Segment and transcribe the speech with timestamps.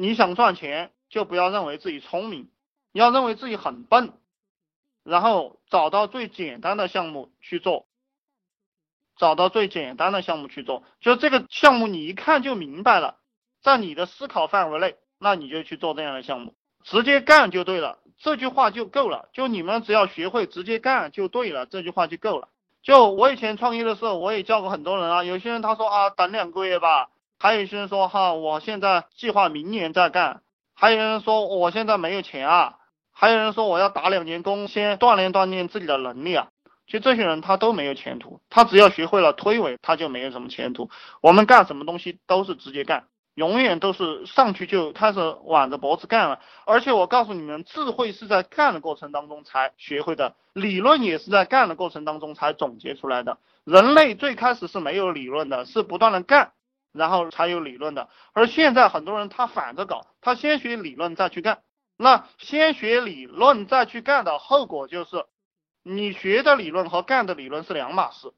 [0.00, 2.48] 你想赚钱，就不要认为自己聪明，
[2.92, 4.12] 要认为自己很笨，
[5.02, 7.88] 然后找到最简单的项目去做，
[9.16, 13.16] 找到最简单的项目去做，就这个项目你一看就明白了，
[13.60, 16.54] 在你的思考范围内，那你就去做这样的项目，
[16.84, 22.48] 直接干就对了，这句话就够了，就你们只要学会直接干就对了，这句话就够了。
[22.82, 27.10] 就我以前创业的时候，我也教过很多人啊，有些人他说啊，等两个月吧。
[27.38, 30.42] 还有一些人说哈，我现在计划明年再干。
[30.74, 32.74] 还有人说我现在没有钱啊。
[33.12, 36.48] 还有人说我要打两年工，先锻炼锻炼自己的能力啊。
[36.86, 40.88] 其实这些人他都没有前途，他只要学会了推诿，他就没有什么前途。
[41.20, 46.40] 我们干什么东西都是直接干，永远都是上去就开始挽着脖子干了。
[46.64, 53.38] 而且我告诉你们，智慧是在干的过程当中才学会的，理论也是在干的过程当中才总结出来的。
[53.64, 56.52] 人类最开始是没有理论的，是不断的干。
[56.92, 61.62] 然后才有理论的，而现在很多人他反着搞，他先学理论再去干，
[61.96, 65.24] 那先学理论再去干的后果就是，
[65.82, 68.32] 你学的理论和干的理论是两码事，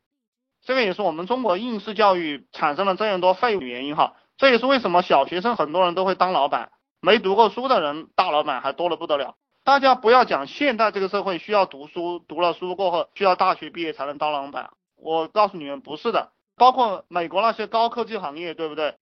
[0.63, 9.37] 这个也是我们中国应试教育产生了这样多废物原因哈，这也是为什么小学生很多人都会当老板，没读过书的人大老板还多的不得了。
[9.63, 16.33] 大家不要讲现在这个社会需要读书，读了书过后需要大学毕业才能当老板，我告诉你们不是的。
[16.61, 18.97] 包括美国那些高科技行业，对不对？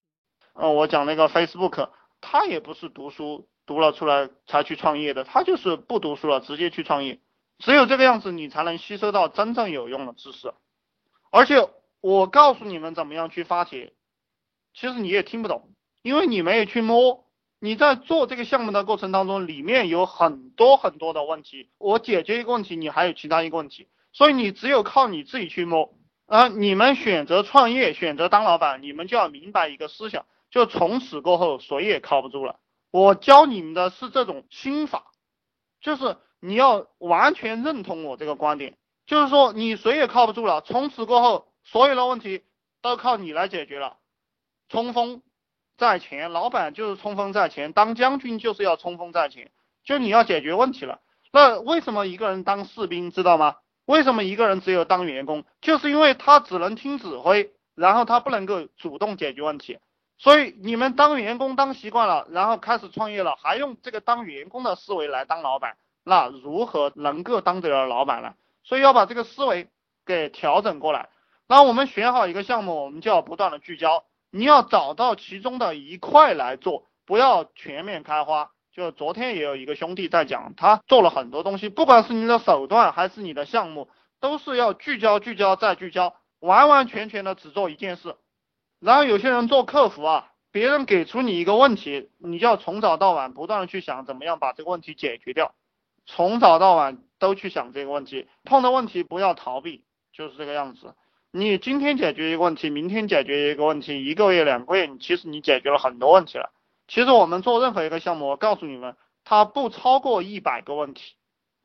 [0.55, 7.19] 嗯，我讲那个 Facebook，他也不是读书读了出来才去创业的，他就是不读书了直接去创业。
[7.59, 10.55] 只有这个样子，你才能吸收到真正有用的知识。
[11.33, 11.69] 而且
[12.01, 13.93] 我告诉你们怎么样去发帖，
[14.73, 17.25] 其实你也听不懂，因为你没有去摸。
[17.59, 25.93] 你在做这个项目的过程当中，里面有很多很多的问题，我解决一个问题，你还有其他一个问题，所以你只有靠你自己去摸。
[26.29, 32.61] 啊，你们选择创业，选择当老板，你们就要明白一个思想，就从此过后谁也靠不住了。
[32.91, 35.07] 我教你们的是这种心法，
[35.81, 42.45] 就是你要完全认同我这个观点，就是说你谁也靠不住了，从此过后所有的问题
[42.83, 43.97] 都靠你来解决了。
[44.69, 45.23] 冲锋
[45.79, 49.51] 在前，老板就是冲锋在前，当将军就是要冲锋在前，
[49.83, 51.01] 就你要解决问题了。
[51.33, 53.57] 那为什么一个人当士兵，知道吗？
[53.89, 55.47] 为什么一个人只有当员工？
[55.63, 59.79] 就是因为他只能听指挥，然后他不能够主动解决问题。
[60.19, 68.35] 所以你们当员工当习惯了，然后开始创业了，还用这个当员工的思维来当老板，那如何能够当得了老板呢？
[68.63, 69.69] 所以要把这个思维
[70.05, 71.09] 给调整过来。
[71.47, 78.51] 那我们选好一个项目，我们就要不断的聚焦，你要找到其中的一块来做，不要全面开花。
[78.79, 83.89] 就昨天也有一个兄弟在讲，他做了很多东西，不管是你的手段还是你的项目，
[84.21, 88.15] 都是要聚焦、聚焦再聚焦，完完全全的只做一件事。
[88.79, 95.57] 然后有些人做客服啊，别人给出你一个问题，你就要从早到晚不断的去想怎么样把这个问题解决掉，
[96.07, 100.95] 从早到晚都去想这个问题，碰到问题不要逃避，就是这个样子。
[101.33, 106.53] 你今天解决一个问题，明天解决一个问题，一个月、两个月，其实你解决了很多问题了。
[106.89, 111.15] 其实我们做任何一个项目，我告诉你们，它不超过一百个问题，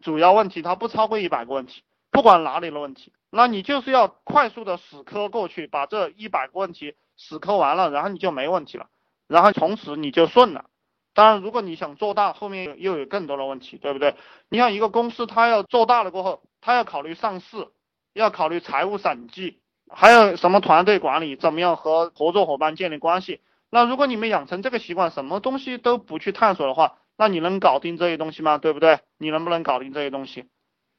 [0.02, 8.88] 主要问题它不超过一百个问题，不管哪里的问题，那你就是要快速的死磕过去，把这一百个问题死磕完了，然后你就没问题了，
[9.28, 10.66] 然后从此你就顺了。
[11.14, 14.16] 当然，如果你想做大，后面又有更多的问题，对不对？
[14.50, 17.68] 你像一个公司，它要做大了过后，它要考虑上市，
[18.14, 19.60] 要考虑财务审计，
[19.90, 23.42] 还有什么团队管理，怎么样和合作伙伴建立关系。
[23.74, 28.60] 那如果你们养成这个习惯，什么东西都不去探索的话，那你能搞定这些东西吗？
[28.60, 29.00] 对不对？
[29.18, 30.46] 你能不能搞定这些东西？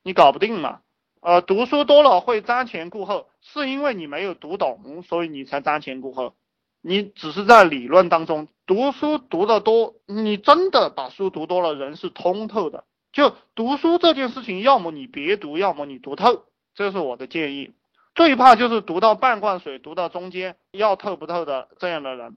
[0.02, 0.80] 你搞不定嘛。
[1.20, 6.34] 呃，读书多了会瞻前顾后，是因为你没有读懂，所以你才瞻前顾后。
[6.82, 12.82] 你只是在理论当中读书读得多，你真的把书读多了，人是通透的。
[13.12, 16.42] 就读书这件事情，要么你别读，要么你读透，
[16.74, 17.70] 这是我的建议。
[18.16, 22.36] 最怕就是读到半罐水，读到中间要透不透的这样的人。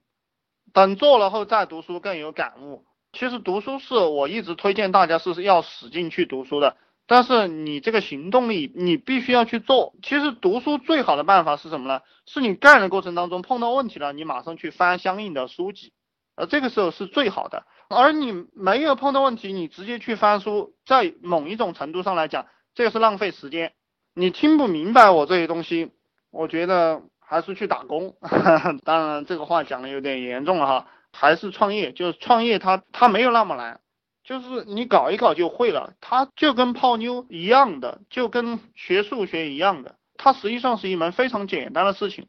[0.73, 2.85] 等做了后再读书更有感悟。
[3.13, 6.78] 其实读书是我一直推荐大家是要使劲去读书的，
[7.08, 9.96] 但是你这个行动力你必须要去做。
[10.03, 12.02] 其实读书最好的办法是什么呢？
[12.25, 15.93] 是你干的过程当中碰到问题了，你马上去翻相应的书籍，
[16.35, 17.66] 呃，这个时候是最好的。
[17.90, 23.73] 而你没有碰到问题，你直接去翻书，在某一种程度上来讲，这个是浪费时间。
[24.14, 25.91] 你听不明白我这些东西，
[26.29, 27.02] 我觉得。
[27.29, 28.16] 还是去打工，
[28.85, 30.88] 当然这个话讲的有点严重了哈。
[31.12, 33.82] 还是创业，就是创业，它它没有那么难，
[34.24, 35.94] 就是你搞一搞就会了。
[36.00, 42.28] 它就跟泡妞一样的，就跟学数学一样的，它实际上是一门非常简单的事情。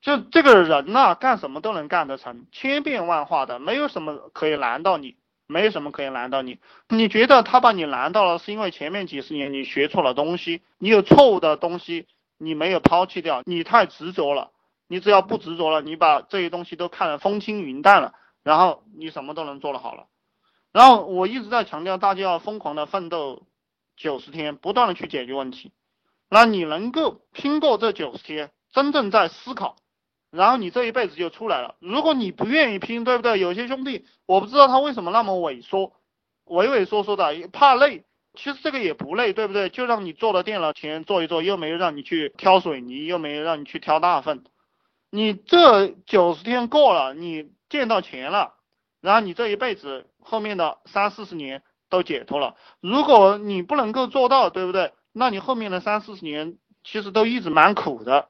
[0.00, 5.16] 就这个人呐，干什么都能干得成，千变万化的，没有什么可以难到你，
[5.46, 6.58] 没有什么可以难到你。
[6.88, 12.06] 你觉得他把你难到了，是因为前面几十年你学错了东西，你有错误的东西，
[12.40, 14.50] 你没有抛弃掉，你太执着了。
[14.88, 20.06] 你只要不执着了，你把这些东西都看得风轻云淡了，然后你什么都能做得好了。
[20.72, 23.42] 然后我一直在强调，大家要疯狂的奋斗
[23.96, 25.70] 九十天，不断的去解决问题。
[26.28, 29.76] 那你能够拼过这九十天，真正在思考。
[30.30, 31.74] 然后你这一辈子就出来了。
[31.80, 33.38] 如果你不愿意拼，对不对？
[33.38, 35.92] 有些兄弟，我不知道他为什么那么萎缩，
[36.44, 38.04] 畏畏缩缩的，怕累。
[38.34, 39.68] 其实这个也不累，对不对？
[39.68, 44.44] 就让你坐到电脑前坐一坐，又没有让你去挑水泥，又没有让你去挑大粪。
[45.10, 48.54] 你这九十天过了，你见到钱了，
[49.00, 52.54] 然后你这一辈子后面的三四十年都解脱了。
[52.80, 54.92] 如果你不能够做到，对不对？
[55.12, 58.29] 那你后面的三四十年其实都一直蛮苦的。